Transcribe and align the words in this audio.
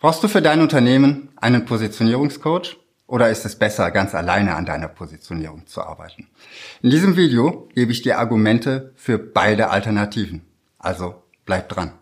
Brauchst 0.00 0.22
du 0.22 0.28
für 0.28 0.40
dein 0.40 0.60
Unternehmen 0.60 1.30
einen 1.34 1.64
Positionierungscoach 1.64 2.76
oder 3.08 3.30
ist 3.30 3.44
es 3.44 3.56
besser, 3.56 3.90
ganz 3.90 4.14
alleine 4.14 4.54
an 4.54 4.64
deiner 4.64 4.86
Positionierung 4.86 5.66
zu 5.66 5.82
arbeiten? 5.82 6.28
In 6.82 6.90
diesem 6.90 7.16
Video 7.16 7.68
gebe 7.74 7.90
ich 7.90 8.02
dir 8.02 8.20
Argumente 8.20 8.92
für 8.94 9.18
beide 9.18 9.70
Alternativen. 9.70 10.42
Also 10.78 11.16
bleib 11.44 11.68
dran. 11.68 11.94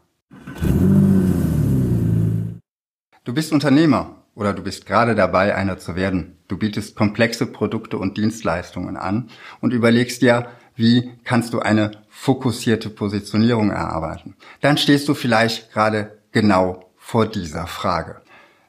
Du 3.25 3.33
bist 3.33 3.51
Unternehmer 3.53 4.17
oder 4.35 4.53
du 4.53 4.63
bist 4.63 4.85
gerade 4.85 5.15
dabei, 5.15 5.55
einer 5.55 5.79
zu 5.79 5.97
werden. 5.97 6.37
Du 6.49 6.59
bietest 6.59 6.97
komplexe 6.97 7.47
Produkte 7.47 7.97
und 7.97 8.19
Dienstleistungen 8.19 8.99
an 8.99 9.31
und 9.63 9.73
überlegst 9.73 10.21
dir, 10.21 10.49
wie 10.75 11.13
kannst 11.25 11.55
du 11.55 11.61
eine 11.61 11.93
fokussierte 12.11 12.91
Positionierung 12.91 13.71
erarbeiten. 13.71 14.37
Dann 14.61 14.77
stehst 14.77 15.09
du 15.09 15.15
vielleicht 15.15 15.73
gerade 15.73 16.19
genau 16.31 16.86
vor 17.07 17.27
dieser 17.27 17.69
Frage. 17.69 18.21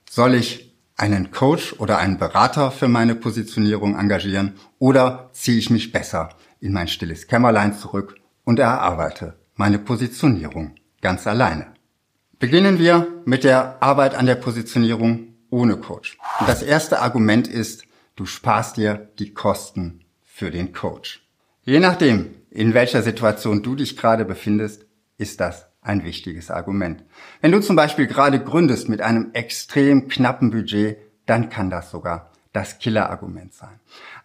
Soll 0.08 0.36
ich 0.36 0.78
einen 0.96 1.32
Coach 1.32 1.74
oder 1.80 1.98
einen 1.98 2.20
Berater 2.20 2.70
für 2.70 2.88
meine 2.88 3.16
Positionierung 3.16 3.98
engagieren 3.98 4.54
oder 4.78 5.32
ziehe 5.34 5.58
ich 5.58 5.72
mich 5.72 5.92
besser 5.92 6.30
in 6.60 6.72
mein 6.72 6.88
stilles 6.88 7.26
Kämmerlein 7.26 7.74
zurück 7.74 8.14
und 8.44 8.60
erarbeite 8.60 9.40
meine 9.56 9.80
Positionierung 9.80 10.76
ganz 11.02 11.26
alleine? 11.26 11.74
Beginnen 12.38 12.78
wir 12.78 13.08
mit 13.26 13.44
der 13.44 13.82
Arbeit 13.82 14.14
an 14.14 14.28
der 14.28 14.36
Positionierung 14.36 15.34
ohne 15.50 15.78
Coach. 15.78 16.20
Das 16.46 16.62
erste 16.62 17.02
Argument 17.02 17.48
ist, 17.48 17.86
du 18.16 18.28
sparst 18.28 18.78
dir 18.78 19.10
die 19.18 19.34
Kosten 19.34 20.06
für 20.22 20.52
den 20.52 20.74
Coach. 20.74 21.28
Je 21.64 21.80
nachdem, 21.80 22.36
in 22.52 22.76
welcher 22.76 23.02
Situation 23.02 23.64
du 23.64 23.74
dich 23.74 23.98
gerade 23.98 24.26
befindest, 24.26 24.86
ist 25.18 25.40
das 25.40 25.67
ein 25.88 26.04
wichtiges 26.04 26.52
Argument. 26.52 27.04
Wenn 27.42 27.52
du 27.52 27.60
zum 27.60 27.76
Beispiel 27.76 28.08
gerade 28.08 28.44
gründest 28.44 28.90
mit 28.90 29.02
einem 29.02 29.32
extrem 29.34 30.08
knappen 30.08 30.52
Budget, 30.52 30.98
dann 31.26 31.50
kann 31.50 31.70
das 31.70 31.92
sogar 31.92 32.32
das 32.54 32.80
Killerargument 32.80 33.54
sein. 33.54 33.80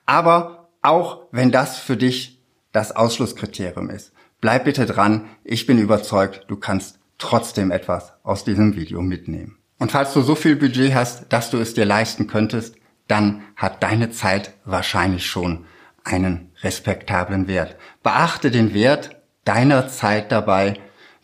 Aber 0.06 0.70
auch 0.82 1.26
wenn 1.30 1.50
das 1.52 1.78
für 1.78 1.96
dich 1.96 2.42
das 2.72 2.94
Ausschlusskriterium 2.94 3.90
ist, 3.90 4.12
bleib 4.40 4.64
bitte 4.64 4.86
dran. 4.86 5.26
Ich 5.44 5.66
bin 5.66 5.78
überzeugt, 5.78 6.44
du 6.48 6.56
kannst 6.56 6.98
trotzdem 7.18 7.70
etwas 7.70 8.14
aus 8.22 8.44
diesem 8.44 8.74
Video 8.74 9.00
mitnehmen. 9.00 9.58
Und 9.78 9.92
falls 9.92 10.12
du 10.12 10.22
so 10.22 10.34
viel 10.34 10.56
Budget 10.56 10.94
hast, 10.94 11.32
dass 11.32 11.50
du 11.50 11.58
es 11.58 11.74
dir 11.74 11.84
leisten 11.84 12.26
könntest, 12.26 12.76
dann 13.08 13.42
hat 13.56 13.82
deine 13.82 14.10
Zeit 14.10 14.54
wahrscheinlich 14.64 15.26
schon 15.26 15.66
einen 16.04 16.50
respektablen 16.62 17.46
Wert. 17.48 17.76
Beachte 18.02 18.50
den 18.50 18.74
Wert 18.74 19.16
deiner 19.44 19.88
Zeit 19.88 20.32
dabei, 20.32 20.74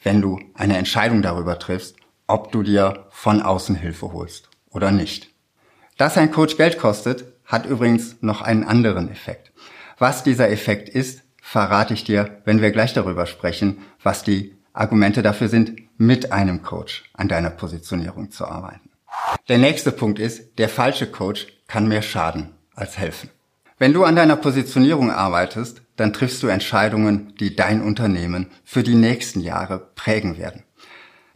wenn 0.03 0.21
du 0.21 0.39
eine 0.55 0.77
Entscheidung 0.77 1.23
darüber 1.23 1.59
triffst, 1.59 1.97
ob 2.27 2.53
du 2.53 2.63
dir 2.63 3.07
von 3.11 3.43
außen 3.43 3.75
Hilfe 3.75 4.13
holst 4.13 4.51
oder 4.71 4.91
nicht. 4.91 5.31
Dass 5.97 6.17
ein 6.17 6.31
Coach 6.31 6.57
Geld 6.57 6.79
kostet, 6.79 7.25
hat 7.45 7.67
übrigens 7.67 8.17
noch 8.21 8.43
einen 8.43 8.65
anderen 8.65 9.11
Effekt. 9.11 9.53
Was 9.99 10.23
dieser 10.23 10.51
Effekt 10.51 10.89
ist, 10.89 11.23
verrate 11.41 11.95
ich 11.95 12.05
dir, 12.05 12.43
wenn 12.45 12.61
wir 12.61 12.71
gleich 12.71 12.93
darüber 12.93 13.27
sprechen, 13.27 13.79
was 14.03 14.23
die 14.23 14.55
Argumente 14.73 15.23
dafür 15.23 15.49
sind, 15.49 15.73
mit 15.97 16.31
einem 16.31 16.63
Coach 16.63 17.11
an 17.15 17.27
deiner 17.27 17.51
Positionierung 17.51 18.31
zu 18.31 18.47
arbeiten. 18.47 18.91
Der 19.49 19.59
nächste 19.59 19.91
Punkt 19.91 20.19
ist, 20.19 20.59
der 20.59 20.69
falsche 20.69 21.11
Coach 21.11 21.47
kann 21.67 21.89
mehr 21.89 22.03
schaden 22.03 22.51
als 22.75 22.99
helfen. 22.99 23.31
Wenn 23.79 23.93
du 23.93 24.05
an 24.05 24.15
deiner 24.15 24.37
Positionierung 24.37 25.11
arbeitest, 25.11 25.83
dann 25.99 26.13
triffst 26.13 26.43
du 26.43 26.47
Entscheidungen, 26.47 27.35
die 27.41 27.57
dein 27.57 27.83
Unternehmen 27.83 28.47
für 28.65 28.83
die 28.83 28.95
nächsten 28.95 29.41
Jahre 29.41 29.91
prägen 29.97 30.39
werden. 30.39 30.63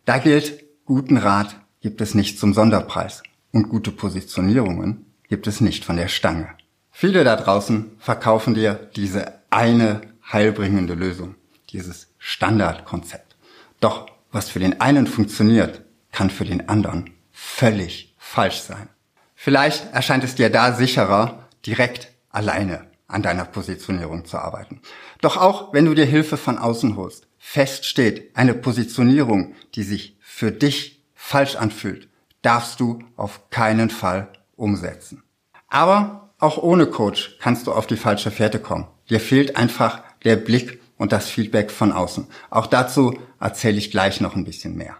Da 0.04 0.18
gilt, 0.18 0.64
guten 0.84 1.16
Rat 1.16 1.56
gibt 1.80 2.00
es 2.00 2.14
nicht 2.14 2.38
zum 2.38 2.54
Sonderpreis 2.54 3.24
und 3.50 3.68
gute 3.68 3.90
Positionierungen 3.90 5.04
gibt 5.28 5.48
es 5.48 5.60
nicht 5.60 5.84
von 5.84 5.96
der 5.96 6.08
Stange. 6.08 6.48
Viele 6.92 7.24
da 7.24 7.34
draußen 7.36 7.90
verkaufen 7.98 8.54
dir 8.54 8.74
diese 8.94 9.40
eine 9.50 10.00
heilbringende 10.32 10.94
Lösung, 10.94 11.34
dieses 11.70 12.14
Standardkonzept. 12.18 13.36
Doch 13.80 14.06
was 14.30 14.48
für 14.48 14.60
den 14.60 14.80
einen 14.80 15.08
funktioniert, 15.08 15.82
kann 16.12 16.30
für 16.30 16.44
den 16.44 16.68
anderen 16.68 17.10
völlig 17.32 18.14
falsch 18.16 18.60
sein. 18.60 18.88
Vielleicht 19.34 19.92
erscheint 19.92 20.22
es 20.22 20.36
dir 20.36 20.50
da 20.50 20.72
sicherer, 20.72 21.48
direkt 21.66 22.12
alleine 22.30 22.91
an 23.12 23.22
deiner 23.22 23.44
Positionierung 23.44 24.24
zu 24.24 24.38
arbeiten. 24.38 24.80
Doch 25.20 25.36
auch 25.36 25.72
wenn 25.72 25.84
du 25.84 25.94
dir 25.94 26.04
Hilfe 26.04 26.36
von 26.36 26.58
außen 26.58 26.96
holst, 26.96 27.28
fest 27.38 27.84
steht, 27.86 28.36
eine 28.36 28.54
Positionierung, 28.54 29.54
die 29.74 29.82
sich 29.82 30.18
für 30.20 30.50
dich 30.52 31.04
falsch 31.14 31.56
anfühlt, 31.56 32.08
darfst 32.42 32.80
du 32.80 32.98
auf 33.16 33.50
keinen 33.50 33.90
Fall 33.90 34.28
umsetzen. 34.56 35.22
Aber 35.68 36.34
auch 36.38 36.58
ohne 36.58 36.86
Coach 36.86 37.38
kannst 37.40 37.66
du 37.66 37.72
auf 37.72 37.86
die 37.86 37.96
falsche 37.96 38.30
Fährte 38.30 38.58
kommen. 38.58 38.88
Dir 39.08 39.20
fehlt 39.20 39.56
einfach 39.56 40.02
der 40.24 40.36
Blick 40.36 40.80
und 40.96 41.12
das 41.12 41.28
Feedback 41.28 41.70
von 41.70 41.92
außen. 41.92 42.26
Auch 42.50 42.66
dazu 42.66 43.18
erzähle 43.40 43.78
ich 43.78 43.90
gleich 43.90 44.20
noch 44.20 44.36
ein 44.36 44.44
bisschen 44.44 44.76
mehr. 44.76 44.96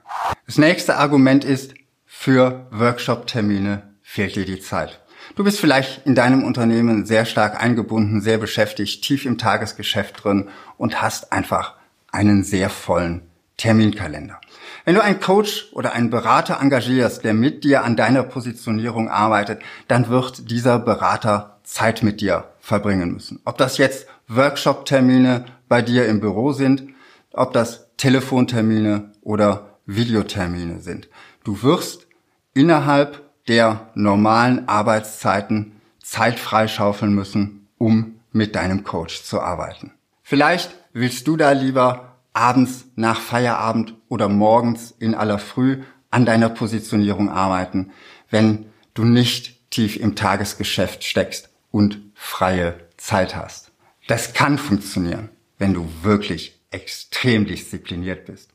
Das 0.47 0.59
nächste 0.59 0.97
Argument 0.97 1.45
ist, 1.45 1.75
für 2.05 2.67
Workshop-Termine 2.71 3.95
fehlt 4.03 4.37
dir 4.37 4.45
die 4.45 4.61
Zeit. 4.61 5.02
Du 5.35 5.45
bist 5.45 5.61
vielleicht 5.61 6.07
in 6.07 6.15
deinem 6.15 6.45
Unternehmen 6.45 7.07
sehr 7.07 7.25
stark 7.25 7.63
eingebunden, 7.63 8.21
sehr 8.21 8.37
beschäftigt, 8.37 9.03
tief 9.03 9.25
im 9.25 9.39
Tagesgeschäft 9.39 10.23
drin 10.23 10.49
und 10.77 11.01
hast 11.01 11.33
einfach 11.33 11.75
einen 12.11 12.45
sehr 12.45 12.69
vollen 12.69 13.23
Terminkalender. 13.57 14.41
Wenn 14.85 14.95
du 14.95 15.03
einen 15.03 15.21
Coach 15.21 15.69
oder 15.73 15.93
einen 15.93 16.11
Berater 16.11 16.59
engagierst, 16.61 17.25
der 17.25 17.33
mit 17.33 17.65
dir 17.65 17.83
an 17.85 17.97
deiner 17.97 18.25
Positionierung 18.25 19.09
arbeitet, 19.09 19.63
dann 19.89 20.09
wird 20.09 20.51
dieser 20.51 20.79
Berater 20.79 21.61
Zeit 21.63 22.03
mit 22.03 22.21
dir 22.21 22.51
verbringen 22.61 23.13
müssen. 23.13 23.41
Ob 23.45 23.57
das 23.57 23.79
jetzt 23.79 24.07
Workshop-Termine 24.29 25.47
bei 25.69 25.81
dir 25.81 26.07
im 26.07 26.21
Büro 26.21 26.53
sind, 26.53 26.85
ob 27.33 27.55
das 27.55 27.87
Telefontermine 27.97 29.13
oder 29.23 29.79
Videotermine 29.87 30.81
sind. 30.81 31.09
Du 31.45 31.63
wirst 31.63 32.07
innerhalb 32.53 33.32
der 33.49 33.91
normalen 33.95 34.69
Arbeitszeiten 34.69 35.81
Zeit 36.03 36.39
freischaufeln 36.39 37.15
müssen, 37.15 37.69
um 37.79 38.21
mit 38.33 38.55
deinem 38.55 38.85
Coach 38.85 39.23
zu 39.25 39.41
arbeiten. 39.41 39.93
Vielleicht 40.23 40.75
willst 40.93 41.27
du 41.27 41.37
da 41.37 41.53
lieber 41.53 42.17
abends 42.33 42.87
nach 42.97 43.21
Feierabend 43.21 43.95
oder 44.09 44.29
morgens 44.29 44.95
in 44.99 45.15
aller 45.15 45.39
Früh 45.39 45.83
an 46.11 46.27
deiner 46.27 46.49
Positionierung 46.49 47.31
arbeiten, 47.31 47.93
wenn 48.31 48.67
du 48.95 49.05
nicht 49.05 49.71
tief 49.71 49.97
im 49.97 50.15
Tagesgeschäft 50.17 51.05
steckst 51.05 51.51
und 51.71 52.01
freie 52.15 52.79
Zeit 52.97 53.35
hast. 53.35 53.73
Das 54.07 54.35
kann 54.35 54.59
funktionieren, 54.59 55.31
wenn 55.59 55.75
du 55.75 55.89
wirklich 56.03 56.61
extrem 56.71 57.47
diszipliniert 57.47 58.27
bist. 58.27 58.51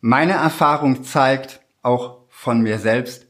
Meine 0.00 0.32
Erfahrung 0.32 1.04
zeigt 1.04 1.60
auch 1.82 2.18
von 2.28 2.62
mir 2.62 2.78
selbst, 2.78 3.26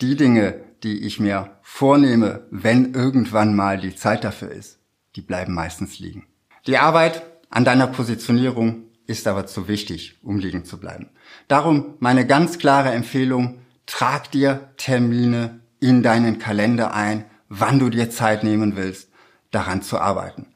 die 0.00 0.16
Dinge, 0.16 0.60
die 0.82 1.04
ich 1.06 1.20
mir 1.20 1.56
vornehme, 1.62 2.46
wenn 2.50 2.94
irgendwann 2.94 3.54
mal 3.54 3.78
die 3.78 3.94
Zeit 3.94 4.24
dafür 4.24 4.50
ist, 4.50 4.78
die 5.16 5.20
bleiben 5.20 5.54
meistens 5.54 5.98
liegen. 5.98 6.26
Die 6.66 6.78
Arbeit 6.78 7.22
an 7.50 7.64
deiner 7.64 7.86
Positionierung 7.86 8.84
ist 9.06 9.26
aber 9.26 9.46
zu 9.46 9.68
wichtig, 9.68 10.18
um 10.22 10.38
liegen 10.38 10.64
zu 10.64 10.78
bleiben. 10.78 11.10
Darum 11.48 11.94
meine 11.98 12.26
ganz 12.26 12.58
klare 12.58 12.90
Empfehlung, 12.90 13.60
trag 13.86 14.30
dir 14.30 14.70
Termine 14.76 15.60
in 15.80 16.02
deinen 16.02 16.38
Kalender 16.38 16.94
ein, 16.94 17.24
wann 17.48 17.78
du 17.78 17.90
dir 17.90 18.10
Zeit 18.10 18.44
nehmen 18.44 18.76
willst, 18.76 19.10
daran 19.50 19.82
zu 19.82 19.98
arbeiten. 19.98 20.54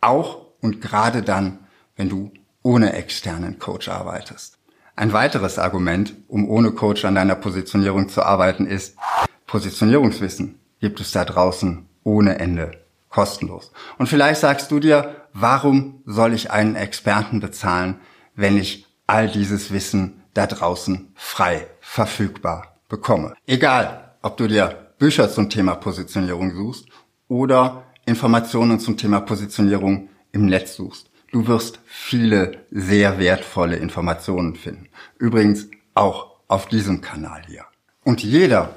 Auch 0.00 0.46
und 0.60 0.80
gerade 0.80 1.22
dann, 1.22 1.60
wenn 1.94 2.08
du 2.08 2.32
ohne 2.62 2.92
externen 2.92 3.58
Coach 3.58 3.88
arbeitest. 3.88 4.58
Ein 4.94 5.12
weiteres 5.12 5.58
Argument, 5.58 6.14
um 6.28 6.48
ohne 6.48 6.72
Coach 6.72 7.04
an 7.04 7.14
deiner 7.14 7.34
Positionierung 7.34 8.08
zu 8.08 8.22
arbeiten, 8.22 8.66
ist, 8.66 8.96
Positionierungswissen 9.46 10.58
gibt 10.80 11.00
es 11.00 11.12
da 11.12 11.24
draußen 11.24 11.88
ohne 12.04 12.38
Ende, 12.38 12.72
kostenlos. 13.08 13.72
Und 13.98 14.08
vielleicht 14.08 14.40
sagst 14.40 14.70
du 14.70 14.80
dir, 14.80 15.16
warum 15.32 16.02
soll 16.04 16.34
ich 16.34 16.50
einen 16.50 16.76
Experten 16.76 17.40
bezahlen, 17.40 18.00
wenn 18.34 18.58
ich 18.58 18.86
all 19.06 19.28
dieses 19.28 19.72
Wissen 19.72 20.22
da 20.34 20.46
draußen 20.46 21.12
frei 21.14 21.66
verfügbar 21.80 22.76
bekomme? 22.88 23.34
Egal, 23.46 24.14
ob 24.22 24.36
du 24.36 24.46
dir 24.46 24.92
Bücher 24.98 25.30
zum 25.30 25.48
Thema 25.48 25.74
Positionierung 25.74 26.54
suchst 26.54 26.86
oder 27.28 27.84
Informationen 28.04 28.78
zum 28.78 28.96
Thema 28.96 29.20
Positionierung 29.20 30.08
im 30.32 30.46
Netz 30.46 30.74
suchst. 30.74 31.11
Du 31.32 31.46
wirst 31.46 31.80
viele 31.86 32.58
sehr 32.70 33.18
wertvolle 33.18 33.76
Informationen 33.76 34.54
finden. 34.54 34.90
Übrigens 35.18 35.68
auch 35.94 36.36
auf 36.46 36.66
diesem 36.66 37.00
Kanal 37.00 37.42
hier. 37.46 37.64
Und 38.04 38.22
jeder, 38.22 38.74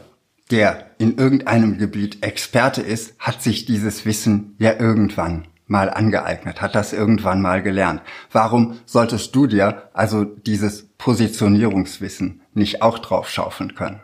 der 0.52 0.92
in 0.98 1.18
irgendeinem 1.18 1.78
Gebiet 1.78 2.24
Experte 2.24 2.82
ist, 2.82 3.20
hat 3.20 3.42
sich 3.42 3.66
dieses 3.66 4.06
Wissen 4.06 4.56
ja 4.58 4.80
irgendwann 4.80 5.50
mal 5.68 5.90
angeeignet, 5.90 6.62
hat 6.62 6.76
das 6.76 6.94
irgendwann 6.94 7.42
mal 7.42 7.62
gelernt. 7.62 8.02
Warum 8.32 8.80
solltest 8.86 9.36
du 9.36 9.48
dir 9.48 9.90
also 9.94 10.24
dieses 10.24 10.88
Positionierungswissen 10.98 12.42
nicht 12.54 12.82
auch 12.82 13.00
drauf 13.00 13.30
schaufeln 13.30 13.76
können? 13.76 14.02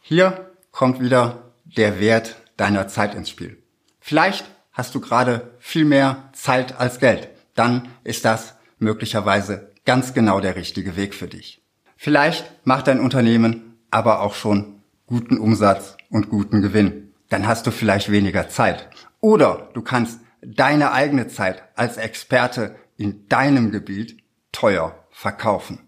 Hier 0.00 0.50
kommt 0.70 1.00
wieder 1.00 1.52
der 1.64 2.00
Wert 2.00 2.36
deiner 2.56 2.88
Zeit 2.88 3.14
ins 3.14 3.28
Spiel. 3.28 3.62
Vielleicht 4.00 4.46
hast 4.72 4.94
du 4.94 5.00
gerade 5.00 5.50
viel 5.58 5.84
mehr 5.84 6.30
Zeit 6.32 6.80
als 6.80 6.98
Geld. 6.98 7.28
Dann 7.54 7.88
ist 8.04 8.24
das 8.24 8.54
möglicherweise 8.78 9.70
ganz 9.84 10.14
genau 10.14 10.40
der 10.40 10.56
richtige 10.56 10.96
Weg 10.96 11.14
für 11.14 11.28
dich. 11.28 11.62
Vielleicht 11.96 12.44
macht 12.64 12.88
dein 12.88 13.00
Unternehmen 13.00 13.78
aber 13.90 14.22
auch 14.22 14.34
schon 14.34 14.82
guten 15.06 15.38
Umsatz 15.38 15.96
und 16.10 16.30
guten 16.30 16.62
Gewinn. 16.62 17.12
Dann 17.28 17.46
hast 17.46 17.66
du 17.66 17.70
vielleicht 17.70 18.10
weniger 18.10 18.48
Zeit. 18.48 18.88
Oder 19.20 19.70
du 19.74 19.82
kannst 19.82 20.20
deine 20.40 20.92
eigene 20.92 21.28
Zeit 21.28 21.62
als 21.76 21.96
Experte 21.96 22.74
in 22.96 23.28
deinem 23.28 23.70
Gebiet 23.70 24.22
teuer 24.50 25.06
verkaufen. 25.10 25.80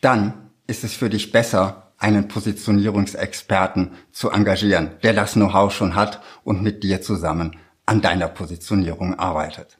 Dann 0.00 0.50
ist 0.66 0.84
es 0.84 0.94
für 0.94 1.10
dich 1.10 1.32
besser, 1.32 1.92
einen 1.98 2.28
Positionierungsexperten 2.28 3.92
zu 4.12 4.30
engagieren, 4.30 4.92
der 5.02 5.14
das 5.14 5.32
Know-how 5.32 5.72
schon 5.72 5.94
hat 5.96 6.22
und 6.44 6.62
mit 6.62 6.84
dir 6.84 7.02
zusammen 7.02 7.56
an 7.86 8.00
deiner 8.00 8.28
Positionierung 8.28 9.18
arbeitet. 9.18 9.78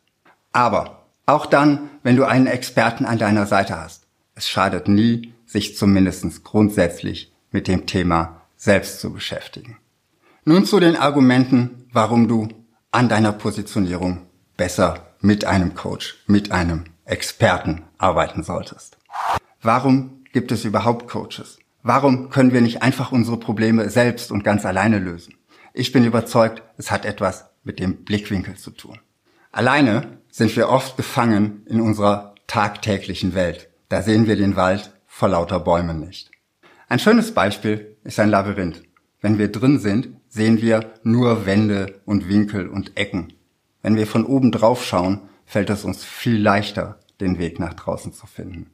Aber 0.52 0.97
auch 1.28 1.46
dann, 1.46 1.90
wenn 2.02 2.16
du 2.16 2.24
einen 2.24 2.46
Experten 2.46 3.04
an 3.04 3.18
deiner 3.18 3.46
Seite 3.46 3.78
hast, 3.78 4.06
es 4.34 4.48
schadet 4.48 4.88
nie, 4.88 5.34
sich 5.46 5.76
zumindest 5.76 6.44
grundsätzlich 6.44 7.32
mit 7.50 7.68
dem 7.68 7.86
Thema 7.86 8.42
selbst 8.56 9.00
zu 9.00 9.12
beschäftigen. 9.12 9.76
Nun 10.44 10.64
zu 10.64 10.80
den 10.80 10.96
Argumenten, 10.96 11.86
warum 11.92 12.28
du 12.28 12.48
an 12.90 13.08
deiner 13.08 13.32
Positionierung 13.32 14.26
besser 14.56 15.06
mit 15.20 15.44
einem 15.44 15.74
Coach, 15.74 16.16
mit 16.26 16.50
einem 16.50 16.84
Experten 17.04 17.82
arbeiten 17.98 18.42
solltest. 18.42 18.96
Warum 19.60 20.24
gibt 20.32 20.52
es 20.52 20.64
überhaupt 20.64 21.08
Coaches? 21.08 21.58
Warum 21.82 22.30
können 22.30 22.52
wir 22.52 22.60
nicht 22.60 22.82
einfach 22.82 23.12
unsere 23.12 23.38
Probleme 23.38 23.90
selbst 23.90 24.30
und 24.30 24.44
ganz 24.44 24.64
alleine 24.64 24.98
lösen? 24.98 25.34
Ich 25.74 25.92
bin 25.92 26.04
überzeugt, 26.04 26.62
es 26.76 26.90
hat 26.90 27.04
etwas 27.04 27.46
mit 27.64 27.78
dem 27.78 28.04
Blickwinkel 28.04 28.56
zu 28.56 28.70
tun. 28.70 28.98
Alleine 29.50 30.18
sind 30.30 30.54
wir 30.56 30.68
oft 30.68 30.96
gefangen 30.96 31.64
in 31.66 31.80
unserer 31.80 32.34
tagtäglichen 32.46 33.34
Welt. 33.34 33.70
Da 33.88 34.02
sehen 34.02 34.26
wir 34.26 34.36
den 34.36 34.56
Wald 34.56 34.92
vor 35.06 35.28
lauter 35.28 35.60
Bäumen 35.60 36.00
nicht. 36.00 36.30
Ein 36.88 36.98
schönes 36.98 37.32
Beispiel 37.32 37.96
ist 38.04 38.20
ein 38.20 38.30
Labyrinth. 38.30 38.82
Wenn 39.20 39.38
wir 39.38 39.50
drin 39.50 39.78
sind, 39.78 40.10
sehen 40.28 40.60
wir 40.60 40.94
nur 41.02 41.46
Wände 41.46 42.00
und 42.04 42.28
Winkel 42.28 42.68
und 42.68 42.96
Ecken. 42.96 43.32
Wenn 43.82 43.96
wir 43.96 44.06
von 44.06 44.24
oben 44.24 44.52
drauf 44.52 44.84
schauen, 44.84 45.28
fällt 45.44 45.70
es 45.70 45.84
uns 45.84 46.04
viel 46.04 46.40
leichter, 46.40 47.00
den 47.20 47.38
Weg 47.38 47.58
nach 47.58 47.74
draußen 47.74 48.12
zu 48.12 48.26
finden. 48.26 48.70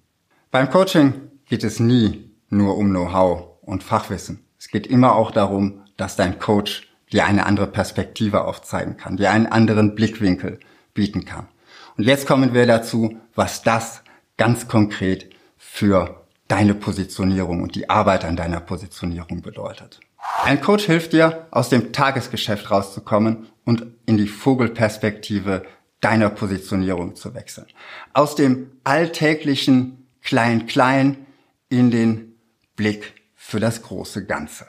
Beim 0.50 0.70
Coaching 0.70 1.14
geht 1.46 1.64
es 1.64 1.80
nie 1.80 2.30
nur 2.50 2.76
um 2.76 2.90
Know-how 2.90 3.58
und 3.62 3.82
Fachwissen. 3.82 4.44
Es 4.58 4.68
geht 4.68 4.86
immer 4.86 5.14
auch 5.14 5.30
darum, 5.30 5.82
dass 5.96 6.16
dein 6.16 6.38
Coach 6.38 6.93
dir 7.12 7.24
eine 7.24 7.46
andere 7.46 7.66
Perspektive 7.66 8.44
aufzeigen 8.44 8.96
kann, 8.96 9.16
dir 9.16 9.30
einen 9.30 9.46
anderen 9.46 9.94
Blickwinkel 9.94 10.60
bieten 10.94 11.24
kann. 11.24 11.48
Und 11.96 12.04
jetzt 12.04 12.26
kommen 12.26 12.54
wir 12.54 12.66
dazu, 12.66 13.16
was 13.34 13.62
das 13.62 14.02
ganz 14.36 14.68
konkret 14.68 15.30
für 15.56 16.24
deine 16.48 16.74
Positionierung 16.74 17.62
und 17.62 17.74
die 17.74 17.88
Arbeit 17.88 18.24
an 18.24 18.36
deiner 18.36 18.60
Positionierung 18.60 19.42
bedeutet. 19.42 20.00
Ein 20.42 20.60
Coach 20.60 20.84
hilft 20.84 21.12
dir, 21.12 21.46
aus 21.50 21.68
dem 21.68 21.92
Tagesgeschäft 21.92 22.70
rauszukommen 22.70 23.46
und 23.64 23.86
in 24.06 24.16
die 24.16 24.26
Vogelperspektive 24.26 25.64
deiner 26.00 26.30
Positionierung 26.30 27.14
zu 27.14 27.34
wechseln. 27.34 27.66
Aus 28.12 28.34
dem 28.34 28.72
alltäglichen 28.84 30.06
Klein-Klein 30.22 31.26
in 31.68 31.90
den 31.90 32.34
Blick 32.76 33.14
für 33.34 33.60
das 33.60 33.82
große 33.82 34.26
Ganze. 34.26 34.66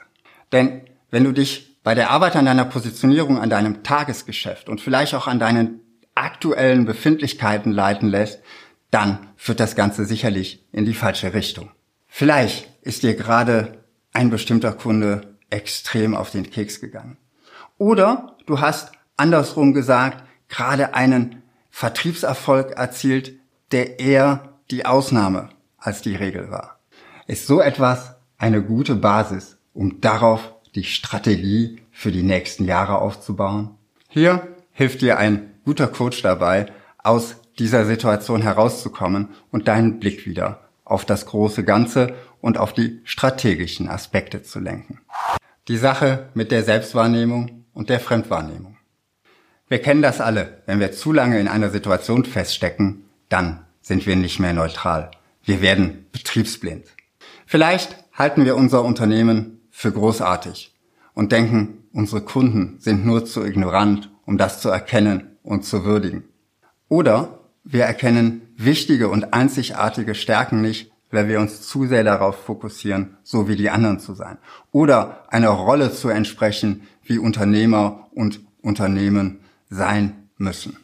Denn 0.52 0.82
wenn 1.10 1.24
du 1.24 1.32
dich 1.32 1.65
bei 1.86 1.94
der 1.94 2.10
Arbeit 2.10 2.34
an 2.34 2.46
deiner 2.46 2.64
Positionierung, 2.64 3.38
an 3.38 3.48
deinem 3.48 3.84
Tagesgeschäft 3.84 4.68
und 4.68 4.80
vielleicht 4.80 5.14
auch 5.14 5.28
an 5.28 5.38
deinen 5.38 5.82
aktuellen 6.16 6.84
Befindlichkeiten 6.84 7.70
leiten 7.70 8.08
lässt, 8.08 8.40
dann 8.90 9.28
führt 9.36 9.60
das 9.60 9.76
Ganze 9.76 10.04
sicherlich 10.04 10.66
in 10.72 10.84
die 10.84 10.94
falsche 10.94 11.32
Richtung. 11.32 11.70
Vielleicht 12.08 12.68
ist 12.82 13.04
dir 13.04 13.14
gerade 13.14 13.84
ein 14.12 14.30
bestimmter 14.30 14.72
Kunde 14.72 15.36
extrem 15.48 16.16
auf 16.16 16.32
den 16.32 16.50
Keks 16.50 16.80
gegangen. 16.80 17.18
Oder 17.78 18.36
du 18.46 18.60
hast 18.60 18.90
andersrum 19.16 19.72
gesagt, 19.72 20.24
gerade 20.48 20.92
einen 20.92 21.44
Vertriebserfolg 21.70 22.72
erzielt, 22.72 23.34
der 23.70 24.00
eher 24.00 24.58
die 24.72 24.86
Ausnahme 24.86 25.50
als 25.78 26.02
die 26.02 26.16
Regel 26.16 26.50
war. 26.50 26.80
Ist 27.28 27.46
so 27.46 27.60
etwas 27.60 28.16
eine 28.38 28.60
gute 28.60 28.96
Basis, 28.96 29.58
um 29.72 30.00
darauf 30.00 30.55
die 30.76 30.84
Strategie 30.84 31.80
für 31.90 32.12
die 32.12 32.22
nächsten 32.22 32.64
Jahre 32.64 32.98
aufzubauen? 32.98 33.70
Hier 34.08 34.46
hilft 34.72 35.00
dir 35.00 35.18
ein 35.18 35.54
guter 35.64 35.88
Coach 35.88 36.22
dabei, 36.22 36.66
aus 37.02 37.36
dieser 37.58 37.86
Situation 37.86 38.42
herauszukommen 38.42 39.30
und 39.50 39.68
deinen 39.68 39.98
Blick 39.98 40.26
wieder 40.26 40.68
auf 40.84 41.04
das 41.04 41.26
große 41.26 41.64
Ganze 41.64 42.14
und 42.40 42.58
auf 42.58 42.72
die 42.72 43.00
strategischen 43.04 43.88
Aspekte 43.88 44.42
zu 44.42 44.60
lenken. 44.60 45.00
Die 45.68 45.78
Sache 45.78 46.28
mit 46.34 46.52
der 46.52 46.62
Selbstwahrnehmung 46.62 47.64
und 47.72 47.88
der 47.90 47.98
Fremdwahrnehmung. 47.98 48.76
Wir 49.68 49.80
kennen 49.80 50.02
das 50.02 50.20
alle. 50.20 50.62
Wenn 50.66 50.78
wir 50.78 50.92
zu 50.92 51.12
lange 51.12 51.40
in 51.40 51.48
einer 51.48 51.70
Situation 51.70 52.24
feststecken, 52.24 53.04
dann 53.28 53.64
sind 53.80 54.06
wir 54.06 54.14
nicht 54.14 54.38
mehr 54.38 54.52
neutral. 54.52 55.10
Wir 55.42 55.60
werden 55.60 56.06
betriebsblind. 56.12 56.86
Vielleicht 57.46 57.96
halten 58.12 58.44
wir 58.44 58.56
unser 58.56 58.84
Unternehmen 58.84 59.55
für 59.76 59.92
großartig 59.92 60.74
und 61.12 61.32
denken, 61.32 61.84
unsere 61.92 62.22
Kunden 62.22 62.76
sind 62.78 63.04
nur 63.04 63.26
zu 63.26 63.44
ignorant, 63.44 64.10
um 64.24 64.38
das 64.38 64.62
zu 64.62 64.70
erkennen 64.70 65.36
und 65.42 65.66
zu 65.66 65.84
würdigen. 65.84 66.24
Oder 66.88 67.40
wir 67.62 67.84
erkennen 67.84 68.40
wichtige 68.56 69.10
und 69.10 69.34
einzigartige 69.34 70.14
Stärken 70.14 70.62
nicht, 70.62 70.90
weil 71.10 71.28
wir 71.28 71.40
uns 71.40 71.60
zu 71.60 71.86
sehr 71.86 72.04
darauf 72.04 72.42
fokussieren, 72.42 73.18
so 73.22 73.48
wie 73.48 73.56
die 73.56 73.68
anderen 73.68 74.00
zu 74.00 74.14
sein. 74.14 74.38
Oder 74.72 75.24
einer 75.28 75.50
Rolle 75.50 75.92
zu 75.92 76.08
entsprechen, 76.08 76.86
wie 77.02 77.18
Unternehmer 77.18 78.08
und 78.14 78.40
Unternehmen 78.62 79.40
sein 79.68 80.30
müssen. 80.38 80.78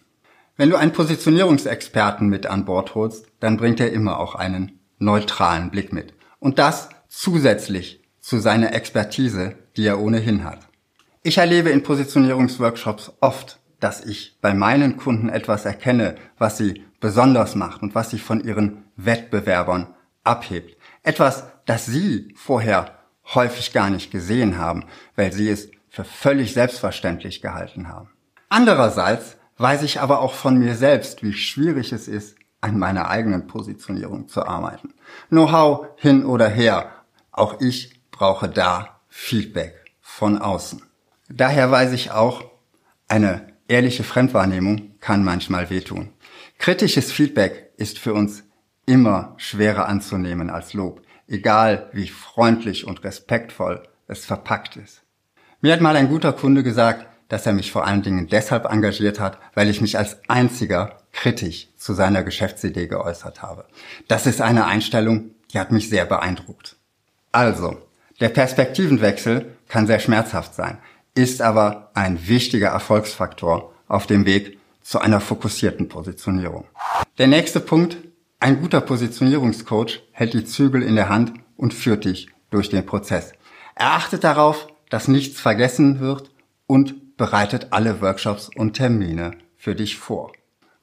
Wenn 0.58 0.68
du 0.68 0.76
einen 0.76 0.92
Positionierungsexperten 0.92 2.28
mit 2.28 2.44
an 2.44 2.66
Bord 2.66 2.94
holst, 2.94 3.24
dann 3.40 3.56
bringt 3.56 3.80
er 3.80 3.90
immer 3.90 4.20
auch 4.20 4.34
einen 4.34 4.80
neutralen 4.98 5.70
Blick 5.70 5.94
mit. 5.94 6.12
Und 6.40 6.58
das 6.58 6.90
zusätzlich 7.08 8.01
zu 8.22 8.38
seiner 8.38 8.72
Expertise, 8.72 9.56
die 9.76 9.84
er 9.84 10.00
ohnehin 10.00 10.44
hat. 10.44 10.60
Ich 11.22 11.38
erlebe 11.38 11.68
in 11.68 11.82
Positionierungsworkshops 11.82 13.12
oft, 13.20 13.60
dass 13.80 14.04
ich 14.04 14.38
bei 14.40 14.54
meinen 14.54 14.96
Kunden 14.96 15.28
etwas 15.28 15.64
erkenne, 15.64 16.14
was 16.38 16.56
sie 16.56 16.84
besonders 17.00 17.56
macht 17.56 17.82
und 17.82 17.94
was 17.94 18.10
sie 18.10 18.18
von 18.18 18.42
ihren 18.42 18.84
Wettbewerbern 18.96 19.88
abhebt. 20.24 20.78
Etwas, 21.02 21.44
das 21.66 21.84
sie 21.84 22.32
vorher 22.36 22.96
häufig 23.34 23.72
gar 23.72 23.90
nicht 23.90 24.10
gesehen 24.10 24.56
haben, 24.56 24.84
weil 25.16 25.32
sie 25.32 25.48
es 25.48 25.68
für 25.88 26.04
völlig 26.04 26.54
selbstverständlich 26.54 27.42
gehalten 27.42 27.88
haben. 27.88 28.10
Andererseits 28.48 29.36
weiß 29.58 29.82
ich 29.82 30.00
aber 30.00 30.20
auch 30.20 30.34
von 30.34 30.58
mir 30.58 30.76
selbst, 30.76 31.22
wie 31.22 31.32
schwierig 31.32 31.92
es 31.92 32.06
ist, 32.06 32.36
an 32.60 32.78
meiner 32.78 33.08
eigenen 33.08 33.48
Positionierung 33.48 34.28
zu 34.28 34.46
arbeiten. 34.46 34.94
Know-how 35.28 35.86
hin 35.96 36.24
oder 36.24 36.48
her. 36.48 36.92
Auch 37.32 37.60
ich 37.60 38.01
brauche 38.22 38.48
da 38.48 39.00
Feedback 39.08 39.74
von 40.00 40.38
außen. 40.38 40.80
Daher 41.28 41.72
weiß 41.72 41.90
ich 41.90 42.12
auch, 42.12 42.44
eine 43.08 43.48
ehrliche 43.66 44.04
Fremdwahrnehmung 44.04 44.92
kann 45.00 45.24
manchmal 45.24 45.70
wehtun. 45.70 46.10
Kritisches 46.56 47.10
Feedback 47.10 47.72
ist 47.78 47.98
für 47.98 48.14
uns 48.14 48.44
immer 48.86 49.34
schwerer 49.38 49.88
anzunehmen 49.88 50.50
als 50.50 50.72
Lob, 50.72 51.02
egal 51.26 51.90
wie 51.94 52.06
freundlich 52.06 52.86
und 52.86 53.02
respektvoll 53.02 53.82
es 54.06 54.24
verpackt 54.24 54.76
ist. 54.76 55.02
Mir 55.60 55.72
hat 55.72 55.80
mal 55.80 55.96
ein 55.96 56.08
guter 56.08 56.32
Kunde 56.32 56.62
gesagt, 56.62 57.04
dass 57.26 57.44
er 57.46 57.54
mich 57.54 57.72
vor 57.72 57.84
allen 57.84 58.02
Dingen 58.02 58.28
deshalb 58.28 58.66
engagiert 58.66 59.18
hat, 59.18 59.40
weil 59.54 59.68
ich 59.68 59.80
mich 59.80 59.98
als 59.98 60.18
einziger 60.28 60.98
kritisch 61.10 61.70
zu 61.76 61.92
seiner 61.92 62.22
Geschäftsidee 62.22 62.86
geäußert 62.86 63.42
habe. 63.42 63.64
Das 64.06 64.28
ist 64.28 64.40
eine 64.40 64.66
Einstellung, 64.66 65.32
die 65.52 65.58
hat 65.58 65.72
mich 65.72 65.88
sehr 65.88 66.04
beeindruckt. 66.04 66.76
Also, 67.32 67.78
der 68.20 68.28
Perspektivenwechsel 68.28 69.56
kann 69.68 69.86
sehr 69.86 70.00
schmerzhaft 70.00 70.54
sein, 70.54 70.78
ist 71.14 71.42
aber 71.42 71.90
ein 71.94 72.26
wichtiger 72.28 72.68
Erfolgsfaktor 72.68 73.72
auf 73.88 74.06
dem 74.06 74.26
Weg 74.26 74.58
zu 74.82 74.98
einer 74.98 75.20
fokussierten 75.20 75.88
Positionierung. 75.88 76.64
Der 77.18 77.26
nächste 77.26 77.60
Punkt, 77.60 77.96
ein 78.40 78.60
guter 78.60 78.80
Positionierungscoach 78.80 80.00
hält 80.12 80.34
die 80.34 80.44
Zügel 80.44 80.82
in 80.82 80.96
der 80.96 81.08
Hand 81.08 81.32
und 81.56 81.74
führt 81.74 82.04
dich 82.04 82.28
durch 82.50 82.70
den 82.70 82.84
Prozess. 82.84 83.32
Er 83.74 83.92
achtet 83.92 84.24
darauf, 84.24 84.66
dass 84.90 85.08
nichts 85.08 85.40
vergessen 85.40 86.00
wird 86.00 86.30
und 86.66 87.16
bereitet 87.16 87.68
alle 87.70 88.00
Workshops 88.00 88.50
und 88.54 88.74
Termine 88.74 89.32
für 89.56 89.74
dich 89.74 89.96
vor. 89.96 90.32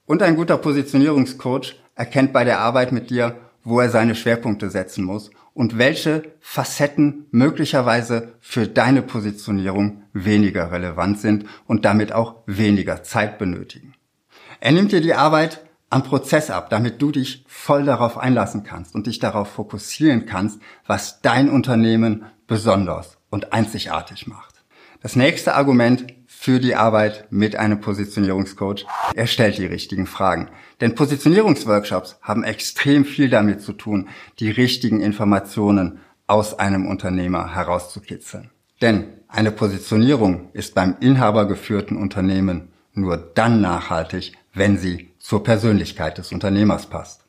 Und 0.05 0.23
ein 0.23 0.35
guter 0.35 0.57
Positionierungscoach 0.57 1.75
erkennt 1.95 2.33
bei 2.33 2.43
der 2.43 2.59
Arbeit 2.59 2.91
mit 2.91 3.09
dir, 3.09 3.35
wo 3.69 3.79
er 3.79 3.89
seine 3.89 4.15
Schwerpunkte 4.15 4.69
setzen 4.69 5.03
muss 5.03 5.31
und 5.53 5.77
welche 5.77 6.33
Facetten 6.39 7.27
möglicherweise 7.31 8.33
für 8.39 8.67
deine 8.67 9.01
Positionierung 9.01 10.03
weniger 10.13 10.71
relevant 10.71 11.19
sind 11.19 11.45
und 11.67 11.85
damit 11.85 12.11
auch 12.11 12.35
weniger 12.45 13.03
Zeit 13.03 13.37
benötigen. 13.37 13.93
Er 14.59 14.71
nimmt 14.71 14.91
dir 14.91 15.01
die 15.01 15.13
Arbeit 15.13 15.61
am 15.89 16.03
Prozess 16.03 16.49
ab, 16.49 16.69
damit 16.69 17.01
du 17.01 17.11
dich 17.11 17.45
voll 17.47 17.83
darauf 17.83 18.17
einlassen 18.17 18.63
kannst 18.63 18.93
und 18.93 19.07
dich 19.07 19.19
darauf 19.19 19.49
fokussieren 19.49 20.25
kannst, 20.25 20.61
was 20.85 21.21
dein 21.21 21.49
Unternehmen 21.49 22.25
besonders 22.47 23.17
und 23.29 23.53
einzigartig 23.53 24.27
macht. 24.27 24.58
Das 25.01 25.15
nächste 25.15 25.55
Argument 25.55 26.07
für 26.27 26.59
die 26.59 26.75
Arbeit 26.75 27.27
mit 27.31 27.55
einem 27.55 27.79
Positionierungscoach, 27.79 28.85
er 29.15 29.27
stellt 29.27 29.57
die 29.57 29.65
richtigen 29.65 30.05
Fragen. 30.05 30.49
Denn 30.81 30.93
Positionierungsworkshops 30.93 32.17
haben 32.21 32.43
extrem 32.43 33.05
viel 33.05 33.29
damit 33.29 33.61
zu 33.61 33.71
tun, 33.71 34.09
die 34.39 34.51
richtigen 34.51 34.99
Informationen 34.99 35.99
aus 36.27 36.59
einem 36.59 36.85
Unternehmer 36.85 37.55
herauszukitzeln. 37.55 38.49
Denn 38.81 39.05
eine 39.29 39.51
Positionierung 39.51 40.49
ist 40.51 40.75
beim 40.75 40.97
inhabergeführten 40.99 41.95
Unternehmen 41.95 42.69
nur 42.93 43.15
dann 43.17 43.61
nachhaltig, 43.61 44.33
wenn 44.53 44.77
sie 44.77 45.11
zur 45.17 45.43
Persönlichkeit 45.43 46.17
des 46.17 46.33
Unternehmers 46.33 46.87
passt. 46.87 47.23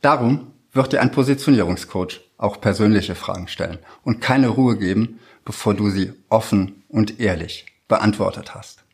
Darum 0.00 0.52
wird 0.72 0.92
dir 0.92 1.00
ein 1.00 1.12
Positionierungscoach 1.12 2.20
auch 2.38 2.60
persönliche 2.60 3.14
Fragen 3.14 3.48
stellen 3.48 3.78
und 4.02 4.20
keine 4.20 4.48
Ruhe 4.48 4.78
geben, 4.78 5.18
bevor 5.50 5.74
du 5.74 5.90
sie 5.90 6.12
offen 6.28 6.84
und 6.88 7.18
ehrlich 7.18 7.66
beantwortet 7.88 8.54
hast. 8.54 8.84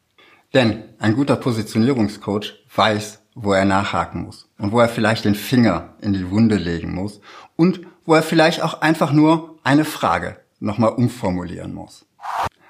Denn 0.55 0.85
ein 0.99 1.15
guter 1.15 1.37
Positionierungscoach 1.37 2.55
weiß, 2.75 3.21
wo 3.35 3.53
er 3.53 3.67
nachhaken 3.67 4.23
muss 4.23 4.49
und 4.57 4.73
wo 4.73 4.81
er 4.81 4.89
vielleicht 4.89 5.27
den 5.27 5.35
Finger 5.35 5.91
in 6.01 6.15
die 6.15 6.31
Wunde 6.31 6.57
legen 6.57 6.95
muss 6.95 7.21
und 7.57 7.81
wo 8.07 8.15
er 8.15 8.23
vielleicht 8.23 8.63
auch 8.63 8.81
einfach 8.81 9.13
nur 9.13 9.59
eine 9.65 9.85
Frage 9.85 10.39
nochmal 10.59 10.93
umformulieren 10.93 11.75
muss. 11.75 12.07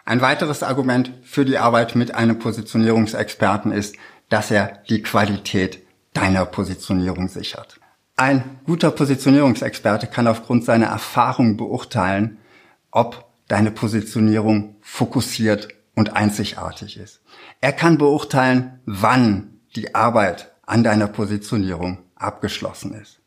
Ein 0.05 0.21
weiteres 0.21 0.65
Argument 0.65 1.13
für 1.23 1.45
die 1.45 1.59
Arbeit 1.59 1.95
mit 1.95 2.13
einem 2.13 2.41
Positionierungsexperten 2.41 3.71
ist, 3.71 3.95
dass 4.29 4.51
er 4.51 4.83
die 4.89 5.03
Qualität 5.03 5.79
deiner 6.13 6.45
Positionierung 6.45 7.29
sichert. 7.29 7.79
Ein 8.17 8.59
guter 8.65 8.91
Positionierungsexperte 8.91 10.09
kann 10.09 10.27
aufgrund 10.27 10.65
seiner 10.65 10.87
Erfahrung 10.87 11.57
beurteilen, 11.57 12.39
ob 12.91 13.27
deine 13.49 13.71
Positionierung 13.71 14.77
fokussiert 14.81 15.69
und 15.95 16.15
einzigartig 16.15 16.99
ist. 16.99 17.21
Er 17.61 17.73
kann 17.73 17.99
beurteilen, 17.99 18.81
wann 18.85 19.61
die 19.75 19.95
Arbeit 19.95 20.53
an 20.63 20.83
deiner 20.83 21.07
Positionierung 21.07 21.99
abgeschlossen 22.15 22.95
ist. 22.95 23.21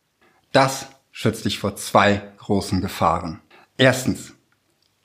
Das 0.52 0.88
schützt 1.12 1.46
dich 1.46 1.60
vor 1.60 1.76
zwei 1.76 2.22
großen 2.38 2.82
Gefahren. 2.82 3.42
Erstens, 3.78 4.34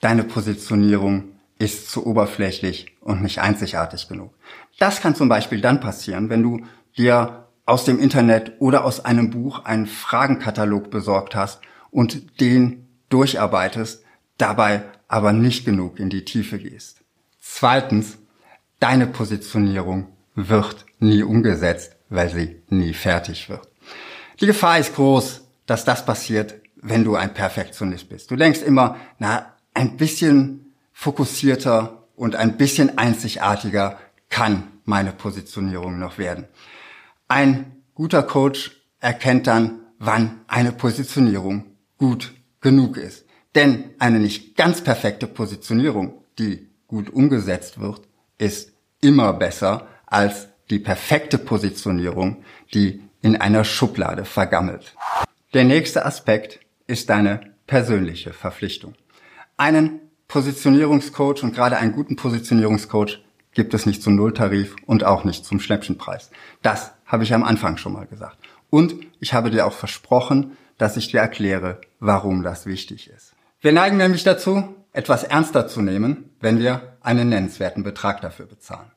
deine 0.00 0.24
Positionierung 0.24 1.32
ist 1.58 1.90
zu 1.90 2.06
oberflächlich 2.06 2.96
und 3.00 3.22
nicht 3.22 3.40
einzigartig 3.40 4.08
genug. 4.08 4.34
Das 4.78 5.00
kann 5.00 5.14
zum 5.14 5.28
Beispiel 5.28 5.60
dann 5.60 5.80
passieren, 5.80 6.28
wenn 6.28 6.42
du 6.42 6.60
dir 6.96 7.48
aus 7.66 7.84
dem 7.84 7.98
Internet 7.98 8.52
oder 8.58 8.84
aus 8.84 9.04
einem 9.04 9.30
Buch 9.30 9.64
einen 9.64 9.86
Fragenkatalog 9.86 10.90
besorgt 10.90 11.34
hast 11.34 11.60
und 11.90 12.40
den 12.40 12.88
durcharbeitest, 13.08 14.03
dabei 14.38 14.84
aber 15.08 15.32
nicht 15.32 15.64
genug 15.64 15.98
in 15.98 16.10
die 16.10 16.24
Tiefe 16.24 16.58
gehst. 16.58 17.00
Zweitens, 17.40 18.18
deine 18.80 19.06
Positionierung 19.06 20.08
wird 20.34 20.84
nie 20.98 21.22
umgesetzt, 21.22 21.96
weil 22.08 22.30
sie 22.30 22.62
nie 22.68 22.92
fertig 22.92 23.48
wird. 23.48 23.68
Die 24.40 24.46
Gefahr 24.46 24.78
ist 24.78 24.94
groß, 24.94 25.42
dass 25.66 25.84
das 25.84 26.04
passiert, 26.04 26.54
wenn 26.76 27.04
du 27.04 27.14
ein 27.14 27.32
Perfektionist 27.32 28.08
bist. 28.08 28.30
Du 28.30 28.36
denkst 28.36 28.60
immer, 28.62 28.96
na, 29.18 29.54
ein 29.72 29.96
bisschen 29.96 30.74
fokussierter 30.92 32.04
und 32.16 32.36
ein 32.36 32.56
bisschen 32.56 32.98
einzigartiger 32.98 33.98
kann 34.28 34.68
meine 34.84 35.12
Positionierung 35.12 35.98
noch 35.98 36.18
werden. 36.18 36.46
Ein 37.28 37.82
guter 37.94 38.22
Coach 38.22 38.82
erkennt 39.00 39.46
dann, 39.46 39.80
wann 39.98 40.40
eine 40.46 40.72
Positionierung 40.72 41.64
gut 41.98 42.34
genug 42.60 42.96
ist. 42.96 43.24
Denn 43.54 43.90
eine 43.98 44.18
nicht 44.18 44.56
ganz 44.56 44.80
perfekte 44.80 45.26
Positionierung, 45.26 46.24
die 46.38 46.68
gut 46.88 47.10
umgesetzt 47.10 47.80
wird, 47.80 48.02
ist 48.38 48.72
immer 49.00 49.32
besser 49.32 49.86
als 50.06 50.48
die 50.70 50.78
perfekte 50.78 51.38
Positionierung, 51.38 52.42
die 52.72 53.02
in 53.22 53.36
einer 53.36 53.64
Schublade 53.64 54.24
vergammelt. 54.24 54.94
Der 55.52 55.64
nächste 55.64 56.04
Aspekt 56.04 56.60
ist 56.86 57.10
deine 57.10 57.54
persönliche 57.66 58.32
Verpflichtung. 58.32 58.94
Einen 59.56 60.00
Positionierungscoach 60.28 61.42
und 61.42 61.54
gerade 61.54 61.76
einen 61.76 61.92
guten 61.92 62.16
Positionierungscoach 62.16 63.22
gibt 63.52 63.72
es 63.72 63.86
nicht 63.86 64.02
zum 64.02 64.16
Nulltarif 64.16 64.74
und 64.84 65.04
auch 65.04 65.24
nicht 65.24 65.44
zum 65.44 65.60
Schnäppchenpreis. 65.60 66.30
Das 66.62 66.92
habe 67.06 67.22
ich 67.22 67.32
am 67.32 67.44
Anfang 67.44 67.76
schon 67.76 67.92
mal 67.92 68.06
gesagt. 68.06 68.38
Und 68.68 68.96
ich 69.20 69.32
habe 69.32 69.50
dir 69.50 69.66
auch 69.66 69.72
versprochen, 69.72 70.56
dass 70.76 70.96
ich 70.96 71.08
dir 71.08 71.20
erkläre, 71.20 71.80
warum 72.00 72.42
das 72.42 72.66
wichtig 72.66 73.08
ist. 73.08 73.33
Wir 73.64 73.72
neigen 73.72 73.96
nämlich 73.96 74.24
dazu, 74.24 74.74
etwas 74.92 75.24
ernster 75.24 75.66
zu 75.66 75.80
nehmen, 75.80 76.28
wenn 76.38 76.58
wir 76.58 76.98
einen 77.00 77.30
nennenswerten 77.30 77.82
Betrag 77.82 78.20
dafür 78.20 78.44
bezahlen. 78.44 78.90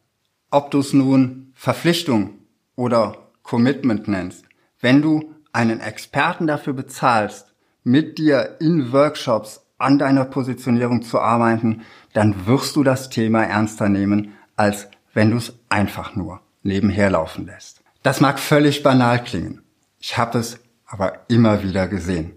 Ob 0.51 0.71
du 0.71 0.79
es 0.79 0.91
nun 0.91 1.53
Verpflichtung 1.55 2.39
oder 2.75 3.29
Commitment 3.43 4.09
nennst, 4.09 4.43
wenn 4.81 5.01
du 5.01 5.31
einen 5.53 5.79
Experten 5.79 6.47
dafür 6.47 6.73
bezahlst, 6.73 7.53
mit 7.85 8.17
dir 8.17 8.57
in 8.59 8.91
Workshops 8.91 9.61
an 9.77 9.99
deiner 9.99 10.25
Positionierung 10.25 11.01
zu 11.01 11.21
arbeiten, 11.21 11.83
dann 12.11 12.45
wirst 12.45 12.75
du 12.75 12.83
das 12.83 13.09
Thema 13.09 13.45
ernster 13.45 13.87
nehmen, 13.87 14.33
als 14.57 14.89
wenn 15.13 15.31
du 15.31 15.37
es 15.37 15.53
einfach 15.69 16.17
nur 16.17 16.41
nebenher 16.63 17.09
laufen 17.09 17.45
lässt. 17.45 17.81
Das 18.03 18.19
mag 18.19 18.37
völlig 18.37 18.83
banal 18.83 19.23
klingen. 19.23 19.61
Ich 19.97 20.17
habe 20.17 20.39
es 20.39 20.59
aber 20.85 21.21
immer 21.29 21.63
wieder 21.63 21.87
gesehen. 21.87 22.33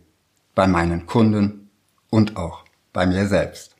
Bei 0.54 0.68
meinen 0.68 1.06
Kunden 1.06 1.59
und 2.10 2.36
auch 2.36 2.64
bei 2.92 3.06
mir 3.06 3.26
selbst. 3.26 3.76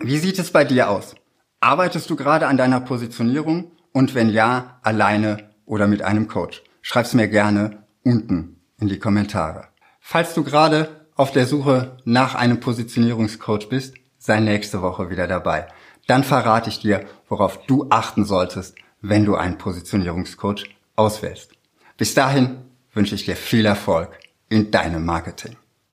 Wie 0.00 0.18
sieht 0.18 0.38
es 0.38 0.50
bei 0.50 0.64
dir 0.64 0.90
aus? 0.90 1.14
Arbeitest 1.60 2.10
du 2.10 2.16
gerade 2.16 2.46
an 2.46 2.56
deiner 2.56 2.80
Positionierung? 2.80 3.70
Und 3.92 4.14
wenn 4.14 4.30
ja, 4.30 4.80
alleine 4.82 5.50
oder 5.66 5.86
mit 5.86 6.02
einem 6.02 6.26
Coach? 6.26 6.62
Schreib's 6.82 7.14
mir 7.14 7.28
gerne 7.28 7.84
unten 8.02 8.60
in 8.80 8.88
die 8.88 8.98
Kommentare. 8.98 9.68
Falls 10.00 10.34
du 10.34 10.44
gerade 10.44 11.06
auf 11.14 11.30
der 11.30 11.46
Suche 11.46 11.96
nach 12.04 12.34
einem 12.34 12.60
Positionierungscoach 12.60 13.68
bist, 13.68 13.94
sei 14.18 14.40
nächste 14.40 14.82
Woche 14.82 15.10
wieder 15.10 15.26
dabei. 15.26 15.68
Dann 16.06 16.24
verrate 16.24 16.68
ich 16.68 16.80
dir, 16.80 17.06
worauf 17.28 17.64
du 17.66 17.86
achten 17.90 18.24
solltest, 18.24 18.74
wenn 19.00 19.24
du 19.24 19.36
einen 19.36 19.58
Positionierungscoach 19.58 20.64
auswählst. 20.96 21.52
Bis 21.96 22.14
dahin 22.14 22.58
wünsche 22.92 23.14
ich 23.14 23.24
dir 23.24 23.36
viel 23.36 23.64
Erfolg 23.64 24.18
in 24.48 24.70
deinem 24.70 25.04
Marketing. 25.04 25.56